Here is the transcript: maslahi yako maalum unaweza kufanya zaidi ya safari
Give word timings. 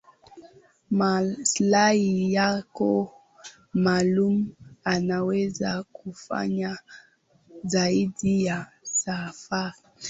maslahi 0.91 2.27
yako 2.33 3.07
maalum 3.73 4.53
unaweza 4.85 5.83
kufanya 5.83 6.77
zaidi 7.65 8.45
ya 8.45 8.65
safari 8.83 9.77